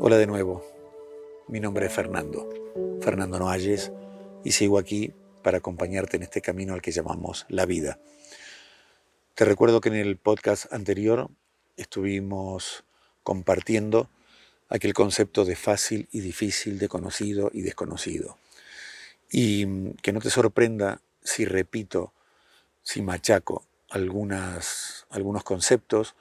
[0.00, 0.64] Hola de nuevo,
[1.48, 2.48] mi nombre es Fernando,
[3.02, 3.90] Fernando Noalles,
[4.44, 5.12] y sigo aquí
[5.42, 7.98] para acompañarte en este camino al que llamamos la vida.
[9.34, 11.30] Te recuerdo que en el podcast anterior
[11.76, 12.84] estuvimos
[13.24, 14.08] compartiendo
[14.68, 18.38] aquel concepto de fácil y difícil, de conocido y desconocido.
[19.32, 22.12] Y que no te sorprenda si repito,
[22.84, 26.14] si machaco algunos conceptos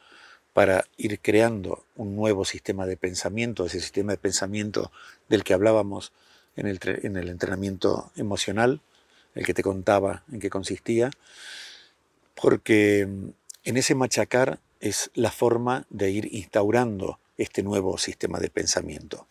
[0.58, 4.92] para ir creando un nuevo sistema de pensamiento, ese sistema de pensamiento
[5.30, 6.14] del que hablábamos
[6.56, 8.82] en el, en el entrenamiento emocional,
[9.36, 11.12] el que te contaba en qué consistía,
[12.34, 19.28] porque en ese machacar es la forma de ir instaurando este nuevo sistema de pensamiento.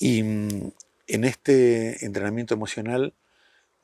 [0.00, 0.74] Y en
[1.06, 3.14] este entrenamiento emocional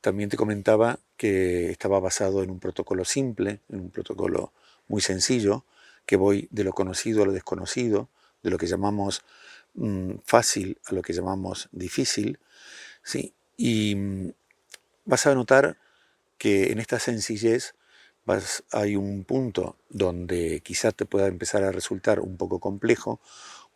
[0.01, 4.53] también te comentaba que estaba basado en un protocolo simple, en un protocolo
[4.89, 5.65] muy sencillo,
[6.11, 8.09] que voy de lo conocido a lo desconocido,
[8.43, 9.23] de lo que llamamos
[9.75, 12.41] mm, fácil a lo que llamamos difícil,
[13.05, 13.33] ¿sí?
[13.57, 14.33] y mm,
[15.05, 15.79] vas a notar
[16.37, 17.77] que en esta sencillez
[18.73, 23.21] hay un punto donde quizás te pueda empezar a resultar un poco complejo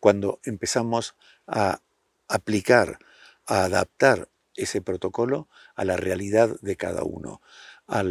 [0.01, 1.15] cuando empezamos
[1.47, 1.79] a
[2.27, 2.99] aplicar,
[3.45, 7.41] a adaptar ese protocolo a la realidad de cada uno,
[7.87, 8.03] a,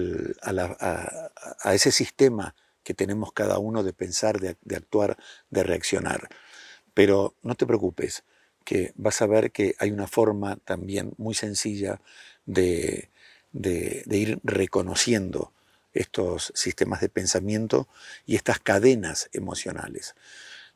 [1.75, 5.16] ese sistema que tenemos cada uno de pensar, de, actuar,
[5.50, 6.28] de reaccionar.
[6.92, 8.22] Pero no te preocupes,
[8.64, 12.00] que vas a ver que hay una forma también muy sencilla
[12.46, 13.10] de,
[13.52, 15.52] de, ir reconociendo
[15.92, 17.88] estos sistemas de pensamiento
[18.26, 20.14] y estas cadenas emocionales.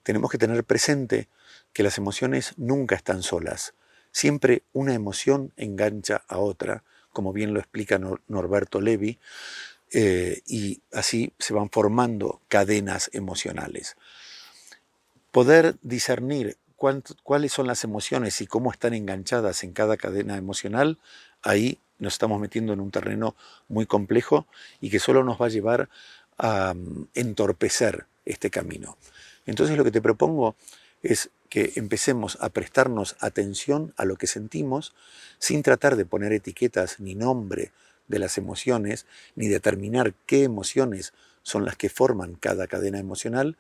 [0.02, 1.28] Tenemos que tener presente
[1.72, 3.74] que las emociones nunca están solas.
[4.12, 9.18] Siempre una emoción engancha a otra, como bien lo explica Norberto Levi,
[9.92, 13.96] eh, y así se van formando cadenas emocionales.
[15.30, 20.98] Poder discernir cuáles son las emociones y cómo están enganchadas en cada cadena emocional,
[21.42, 23.34] ahí nos estamos metiendo en un terreno
[23.68, 24.46] muy complejo
[24.80, 25.88] y que solo nos va a llevar
[26.36, 28.96] a mm, entorpecer este camino.
[29.46, 30.54] Entonces lo que te propongo
[31.02, 34.94] es que empecemos a prestarnos atención a lo que sentimos
[35.38, 37.72] sin tratar de poner etiquetas ni nombre
[38.08, 43.56] de las emociones, ni determinar qué emociones son las que forman cada cadena emocional,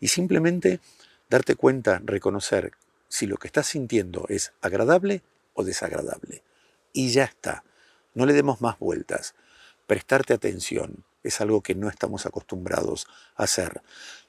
[0.00, 0.80] y simplemente
[1.28, 2.72] darte cuenta, reconocer
[3.08, 5.22] si lo que estás sintiendo es agradable
[5.54, 6.42] o desagradable.
[6.92, 7.64] Y ya está.
[8.14, 9.34] No le demos más vueltas.
[9.86, 13.82] Prestarte atención es algo que no estamos acostumbrados a hacer.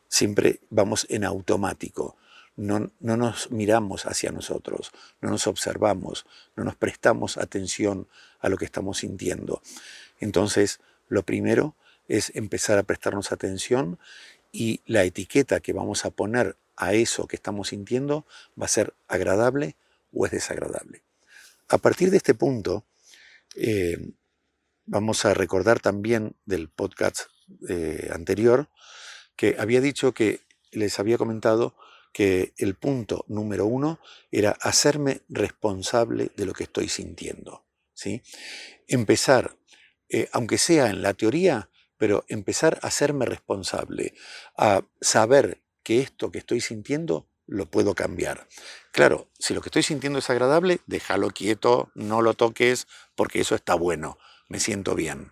[0.08, 2.16] Siempre vamos en automático
[2.57, 4.91] no, nos miramos hacia nosotros,
[5.22, 6.25] no nos observamos,
[6.56, 8.07] no nos prestamos atención
[8.40, 9.62] a lo que estamos sintiendo.
[10.19, 11.75] Entonces, lo primero
[12.07, 14.00] es empezar a prestarnos atención
[14.51, 18.25] y la etiqueta que vamos a poner a eso que estamos sintiendo
[18.59, 19.75] va a ser agradable
[20.12, 21.03] o es desagradable.
[21.69, 22.85] A partir de este punto,
[23.56, 24.13] eh,
[24.85, 27.22] vamos a recordar también del podcast
[27.69, 28.68] eh, anterior
[29.35, 30.41] que había dicho que
[30.72, 31.75] les había comentado
[32.18, 34.00] que el punto número uno
[34.32, 37.68] era hacerme responsable de lo que estoy sintiendo.
[37.94, 38.24] ¿sí?
[38.88, 39.56] Empezar,
[40.10, 44.16] eh, aunque sea en la teoría, pero empezar a hacerme responsable,
[44.58, 48.48] a saber que esto que estoy sintiendo lo puedo cambiar.
[48.92, 53.54] Claro, si lo que estoy sintiendo es agradable, déjalo quieto, no lo toques, porque eso
[53.54, 54.18] está bueno,
[54.48, 55.32] me siento bien.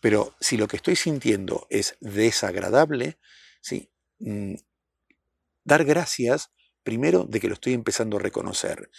[0.00, 3.18] Pero si lo que estoy sintiendo es desagradable,
[3.60, 3.88] ¿sí?
[5.64, 6.50] Dar gracias
[6.82, 8.90] primero de que lo estoy empezando a reconocer.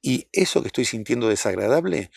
[0.00, 2.10] Y eso que estoy sintiendo desagradable,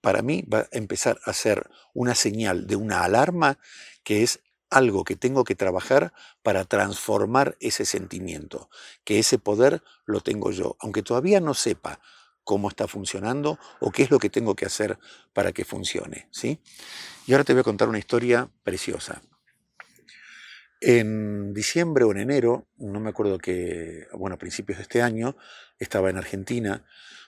[0.00, 3.58] para mí va a empezar a ser una señal de una alarma
[4.04, 8.70] que es algo que tengo que trabajar para transformar ese sentimiento,
[9.04, 12.00] que ese poder lo tengo yo, aunque todavía no sepa
[12.42, 14.98] cómo está funcionando o qué es lo que tengo que hacer
[15.32, 16.58] para que funcione, ¿sí?
[17.26, 19.22] Y ahora te voy a contar una historia preciosa.
[20.84, 25.36] En diciembre o en enero, no me acuerdo que, bueno, a principios de este año,
[25.78, 26.84] estaba en Argentina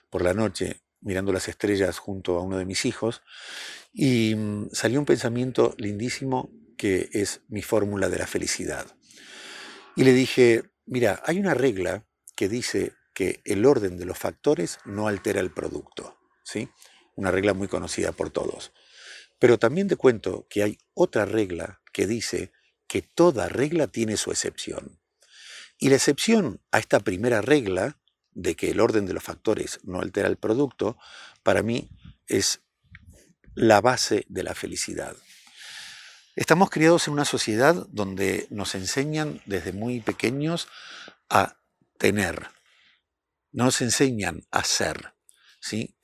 [0.09, 3.21] por la noche mirando las estrellas junto a uno de mis hijos
[3.93, 8.87] y mm, salió un pensamiento lindísimo que es mi fórmula de la felicidad.
[9.95, 14.79] Y le dije, mira, hay una regla que dice que el orden de los factores
[14.83, 16.67] no altera el producto, ¿sí?
[17.15, 18.73] Una regla muy conocida por todos.
[19.39, 22.51] Pero también te cuento que hay otra regla que dice
[22.87, 24.99] que toda regla tiene su excepción.
[25.77, 27.97] Y la excepción a esta primera regla
[28.31, 30.97] de que el orden de los factores no altera el producto,
[31.43, 31.89] para mí
[32.27, 32.61] es
[33.53, 35.15] la base de la felicidad.
[36.35, 40.67] Estamos criados en una sociedad donde nos enseñan desde muy pequeños
[41.29, 41.57] a
[41.97, 42.49] tener,
[43.51, 45.13] nos enseñan a ser.
[45.65, 45.95] ¿sí?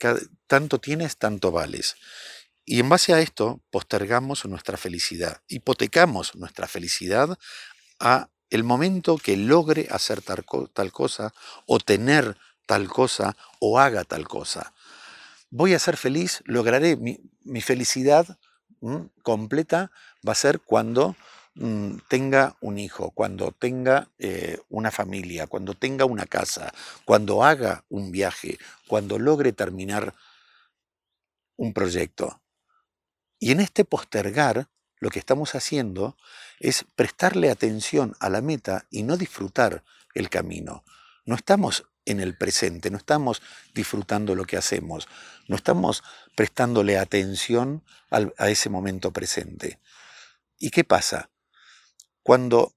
[0.46, 1.96] tanto tienes, tanto vales.
[2.64, 7.36] Y en base a esto postergamos nuestra felicidad, hipotecamos nuestra felicidad
[7.98, 11.34] a el momento que logre hacer tal, cosa
[11.66, 12.36] o tener
[12.66, 14.74] tal cosa o haga tal cosa.
[15.50, 17.18] Voy a ser feliz, lograré mi,
[17.60, 18.38] felicidad
[19.22, 19.90] completa
[20.26, 21.16] va a ser cuando
[21.54, 26.72] mm, tenga un hijo, cuando tenga eh, una familia, cuando tenga una casa,
[27.04, 30.14] cuando haga un viaje, cuando logre terminar
[31.56, 32.41] un proyecto.
[33.42, 34.68] Y en este postergar,
[35.00, 36.16] lo que estamos haciendo
[36.60, 39.82] es prestarle atención a la meta y no disfrutar
[40.14, 40.84] el camino.
[41.24, 43.42] No estamos en el presente, no estamos
[43.74, 45.08] disfrutando lo que hacemos,
[45.48, 46.04] no estamos
[46.36, 49.80] prestándole atención a ese momento presente.
[50.56, 51.30] ¿Y qué pasa?
[52.22, 52.76] Cuando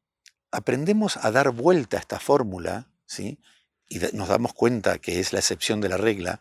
[0.50, 3.38] aprendemos a dar vuelta a esta fórmula, ¿sí?
[3.88, 6.40] Y nos damos cuenta que es la excepción de la regla,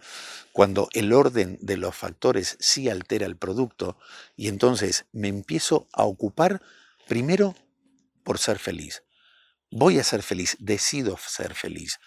[0.52, 3.98] cuando el orden de los factores sí altera el producto
[4.36, 6.62] y entonces me empiezo a ocupar
[7.06, 7.54] primero
[8.22, 9.02] por ser feliz.
[9.70, 11.98] Voy a ser feliz, decido ser feliz.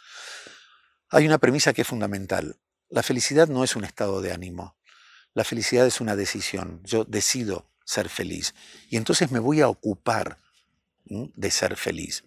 [1.09, 2.57] Hay una premisa que es fundamental.
[2.89, 4.77] La felicidad no es un estado de ánimo.
[5.33, 6.81] La felicidad es una decisión.
[6.83, 8.55] Yo decido ser feliz.
[8.89, 10.39] Y entonces me voy a ocupar
[11.05, 12.23] de ser feliz.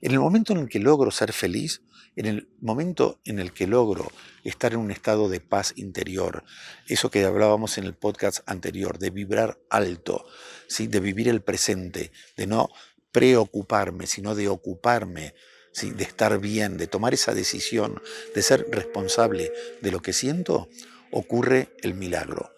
[0.00, 1.82] En el momento en el que logro ser feliz,
[2.16, 4.10] en el momento en el que logro
[4.44, 6.44] estar en un estado de paz interior,
[6.88, 10.26] eso que hablábamos en el podcast anterior, de vibrar alto,
[10.68, 10.86] ¿sí?
[10.86, 12.68] de vivir el presente, de no
[13.12, 15.34] preocuparme, sino de ocuparme,
[15.82, 18.00] de estar bien, de tomar esa decisión,
[18.34, 20.68] de ser responsable de lo que siento,
[21.12, 22.50] ocurre el milagro,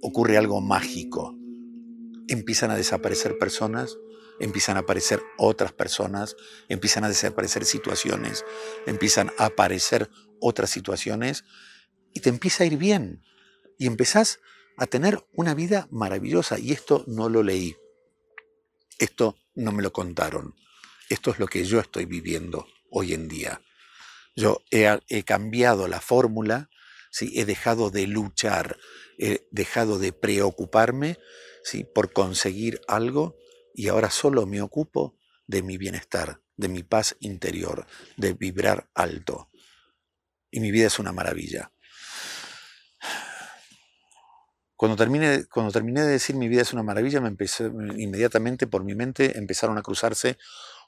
[0.00, 1.36] ocurre algo mágico.
[2.28, 3.96] Empiezan a desaparecer personas,
[4.40, 6.36] empiezan a aparecer otras personas,
[6.68, 8.44] empiezan a desaparecer situaciones,
[8.86, 11.44] empiezan a aparecer otras situaciones
[12.12, 13.22] y te empieza a ir bien.
[13.78, 14.40] Y empezás
[14.76, 16.58] a tener una vida maravillosa.
[16.58, 17.76] Y esto no lo leí.
[18.98, 20.54] Esto no me lo contaron.
[21.08, 23.60] Esto es lo que yo estoy viviendo hoy en día.
[24.34, 26.70] Yo he, cambiado la fórmula,
[27.10, 27.32] ¿sí?
[27.34, 28.78] he dejado de luchar,
[29.18, 31.18] he dejado de preocuparme
[31.64, 31.84] ¿sí?
[31.84, 33.36] por conseguir algo
[33.74, 35.16] y ahora solo me ocupo
[35.46, 37.86] de mi bienestar, de mi paz interior,
[38.16, 39.50] de vibrar alto.
[40.50, 41.72] Y mi vida es una maravilla.
[44.76, 47.64] Cuando terminé, cuando terminé de decir mi vida es una maravilla, me empecé,
[47.96, 50.38] inmediatamente por mi mente empezaron a cruzarse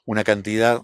[0.05, 0.81] una cantidad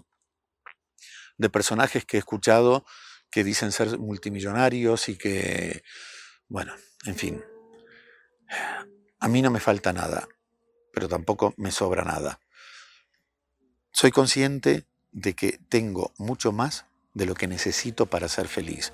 [1.36, 2.84] de personajes que he escuchado
[3.30, 5.82] que dicen ser multimillonarios y que,
[6.48, 6.74] bueno,
[7.06, 7.44] en fin,
[9.18, 10.28] a mí no me falta nada
[10.92, 12.40] pero tampoco me sobra nada.
[13.92, 18.92] Soy consciente de que tengo mucho más de lo que necesito para ser feliz.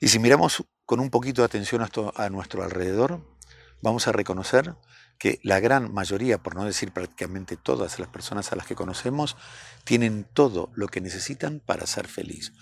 [0.00, 3.20] Y si miramos con un poquito de atención a, nuestro alrededor,
[3.82, 4.74] vamos a reconocer
[5.18, 9.36] que la gran mayoría, por no decir prácticamente todas las personas a las que conocemos,
[9.84, 12.52] tienen todo lo que necesitan para ser feliz.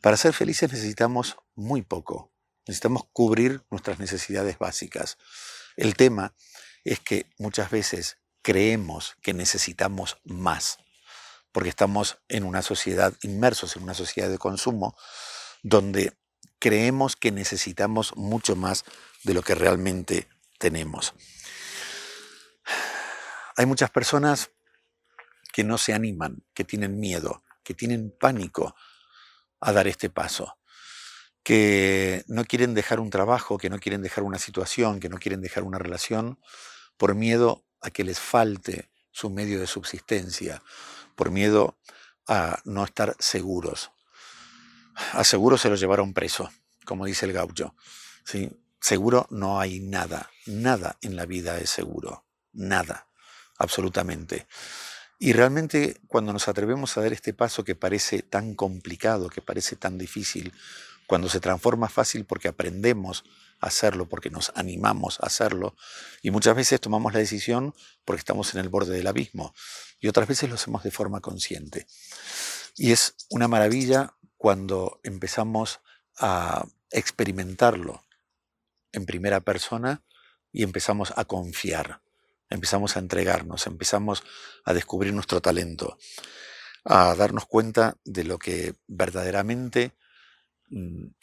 [0.00, 2.32] Para ser felices necesitamos muy poco,
[2.66, 5.16] necesitamos cubrir nuestras necesidades básicas.
[5.76, 6.34] El tema
[6.84, 10.78] es que muchas veces creemos que necesitamos más,
[11.52, 14.96] porque estamos en una sociedad, inmersos en una sociedad de consumo,
[15.62, 16.16] donde
[16.58, 18.84] creemos que necesitamos mucho más
[19.24, 21.14] de lo que realmente tenemos.
[23.56, 24.50] Hay muchas personas
[25.52, 28.74] que no se animan, que tienen miedo, que tienen pánico
[29.60, 30.56] a dar este paso,
[31.42, 35.40] que no quieren dejar un trabajo, que no quieren dejar una situación, que no quieren
[35.40, 36.38] dejar una relación,
[36.96, 40.62] por miedo a que les falte su medio de subsistencia,
[41.16, 41.76] por miedo
[42.28, 43.90] a no estar seguros.
[45.12, 46.50] A seguro se lo llevaron preso,
[46.84, 47.74] como dice el gaucho.
[48.24, 48.50] ¿sí?
[48.80, 53.08] Seguro no hay nada, nada en la vida es seguro, nada,
[53.58, 54.46] absolutamente.
[55.18, 59.76] Y realmente cuando nos atrevemos a dar este paso que parece tan complicado, que parece
[59.76, 60.52] tan difícil,
[61.12, 63.22] cuando se transforma fácil porque aprendemos
[63.60, 65.76] hacerlo, porque nos animamos a hacerlo.
[66.22, 67.74] Y muchas veces tomamos la decisión
[68.06, 69.52] porque estamos en el borde del abismo.
[70.00, 71.86] Y otras veces lo hacemos de forma consciente.
[72.78, 75.80] Y es una maravilla cuando empezamos
[76.16, 78.06] a experimentarlo
[78.92, 80.02] en primera persona
[80.50, 82.00] y empezamos a confiar,
[82.48, 84.24] empezamos a entregarnos, empezamos
[84.64, 85.98] a descubrir nuestro talento,
[86.86, 89.92] a darnos cuenta de lo que verdaderamente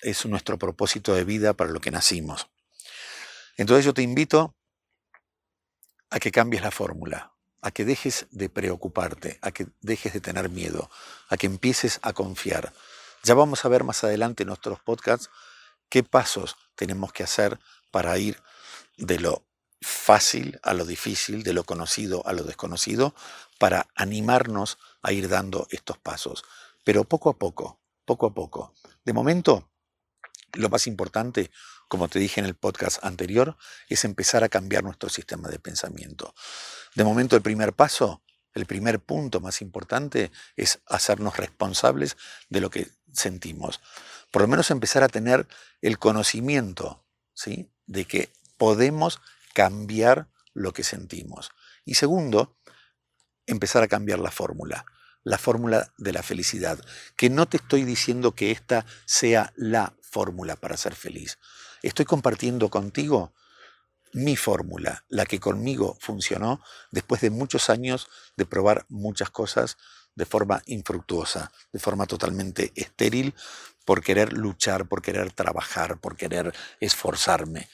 [0.01, 2.49] es nuestro propósito de vida para lo que nacimos.
[3.57, 4.55] Entonces yo te invito
[6.09, 10.49] a que cambies la fórmula, a que dejes de preocuparte, a que dejes de tener
[10.49, 10.89] miedo,
[11.29, 12.73] a que empieces a confiar,
[13.21, 15.29] Ya vamos a ver más adelante en nuestros podcasts
[15.89, 17.59] qué pasos tenemos que hacer
[17.91, 18.41] para ir
[18.97, 19.43] de lo
[19.81, 23.13] fácil a lo difícil, de lo conocido a lo desconocido,
[23.57, 26.45] para animarnos a ir dando estos pasos.
[26.85, 27.78] Pero poco a poco,
[28.09, 28.73] poco a poco.
[29.05, 29.69] De momento,
[30.53, 31.51] lo más importante,
[31.87, 33.55] como te dije en el podcast anterior,
[33.87, 36.33] es empezar a cambiar nuestro sistema de pensamiento.
[36.95, 38.23] De momento, el primer paso,
[38.55, 42.17] el primer punto más importante es hacernos responsables
[42.49, 43.79] de lo que sentimos.
[44.31, 45.47] Por lo menos empezar a tener
[45.81, 47.69] el conocimiento ¿sí?
[47.85, 49.21] de que podemos
[49.53, 51.51] cambiar lo que sentimos.
[51.85, 52.57] Y segundo,
[53.45, 54.83] empezar a cambiar la fórmula,
[55.23, 56.79] la fórmula de la felicidad.
[57.15, 61.37] Que no te estoy diciendo que esta sea la fórmula para ser feliz.
[61.83, 63.33] Estoy compartiendo contigo
[64.13, 66.61] mi fórmula, la que conmigo funcionó
[66.91, 69.77] después de muchos años de probar muchas cosas
[70.15, 73.35] de forma infructuosa, de forma totalmente estéril,
[73.85, 77.69] por querer luchar, por querer trabajar, por querer esforzarme.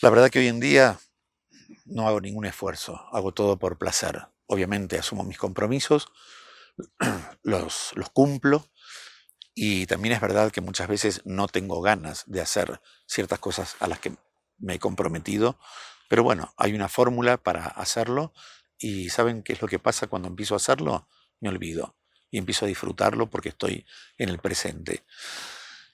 [0.00, 0.98] La verdad que hoy en día
[1.84, 4.28] no hago ningún esfuerzo, hago todo por placer.
[4.46, 6.08] Obviamente asumo mis compromisos,
[7.42, 8.68] los, los cumplo
[9.54, 13.88] y también es verdad que muchas veces no tengo ganas de hacer ciertas cosas a
[13.88, 14.12] las que
[14.58, 15.58] me he comprometido,
[16.08, 18.32] pero bueno, hay una fórmula para hacerlo
[18.78, 21.08] y ¿saben qué es lo que pasa cuando empiezo a hacerlo?
[21.40, 21.96] Me olvido
[22.30, 23.86] y empiezo a disfrutarlo porque estoy
[24.18, 25.04] en el presente.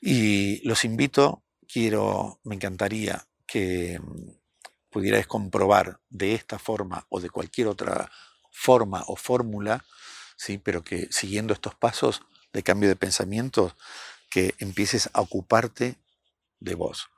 [0.01, 4.31] Y los invito, quiero, me encantaría que mm,
[4.91, 8.11] pudierais comprobar de esta forma o de cualquier otra
[8.53, 9.85] forma o fórmula,
[10.37, 10.59] ¿sí?
[10.59, 13.75] pero que siguiendo estos pasos de cambio de pensamiento,
[14.31, 15.97] que empieces a ocuparte
[16.61, 17.09] de vos,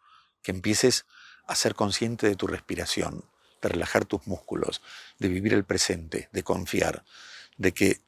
[0.42, 1.04] que empieces
[1.46, 3.24] a ser consciente de tu respiración,
[3.60, 4.80] de relajar tus músculos,
[5.18, 7.04] de vivir el presente, de confiar,
[7.56, 8.00] de que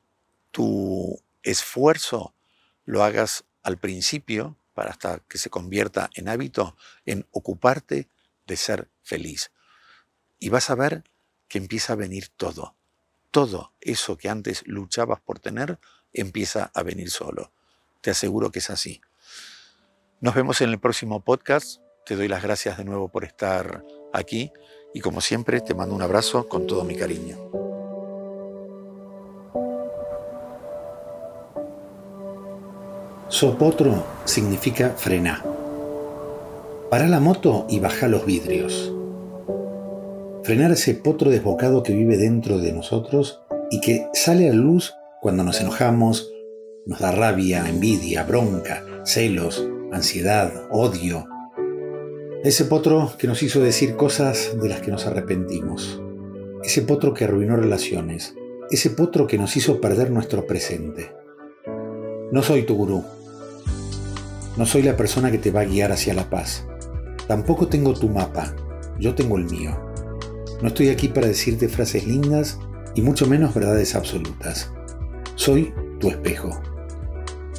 [0.50, 2.34] tu esfuerzo
[2.84, 8.08] lo hagas al principio, para hasta que se convierta en hábito, en ocuparte
[8.46, 9.50] de ser feliz.
[10.38, 11.02] Y vas a ver
[11.48, 12.75] que empieza a venir todo.
[13.36, 15.78] Todo eso que antes luchabas por tener
[16.14, 17.52] empieza a venir solo.
[18.00, 19.02] Te aseguro que es así.
[20.22, 21.82] Nos vemos en el próximo podcast.
[22.06, 24.50] Te doy las gracias de nuevo por estar aquí
[24.94, 27.36] y como siempre te mando un abrazo con todo mi cariño.
[33.28, 35.44] Sopotro significa frenar.
[36.88, 38.95] Para la moto y baja los vidrios.
[40.46, 45.42] Frenar ese potro desbocado que vive dentro de nosotros y que sale a luz cuando
[45.42, 46.30] nos enojamos,
[46.86, 51.26] nos da rabia, envidia, bronca, celos, ansiedad, odio.
[52.44, 56.00] Ese potro que nos hizo decir cosas de las que nos arrepentimos.
[56.62, 58.36] Ese potro que arruinó relaciones.
[58.70, 61.10] Ese potro que nos hizo perder nuestro presente.
[62.30, 63.02] No soy tu gurú.
[64.56, 66.64] No soy la persona que te va a guiar hacia la paz.
[67.26, 68.54] Tampoco tengo tu mapa.
[69.00, 69.85] Yo tengo el mío.
[70.62, 72.58] No estoy aquí para decirte frases lindas
[72.94, 74.70] y mucho menos verdades absolutas.
[75.34, 76.62] Soy tu espejo.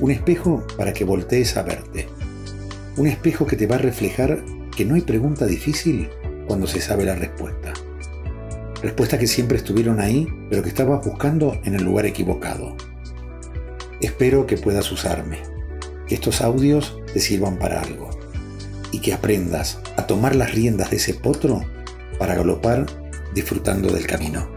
[0.02, 2.08] Un espejo para que voltees a verte.
[2.98, 4.44] Un espejo que te va a reflejar
[4.76, 6.10] que no hay pregunta difícil
[6.48, 7.74] cuando se sabe la respuesta.
[8.82, 12.76] Respuestas que siempre estuvieron ahí, pero que estabas buscando en el lugar equivocado.
[14.02, 15.40] Espero que puedas usarme,
[16.08, 18.10] que estos audios te sirvan para algo
[18.92, 21.64] y que aprendas a tomar las riendas de ese potro
[22.18, 22.86] para galopar
[23.34, 24.57] disfrutando del camino.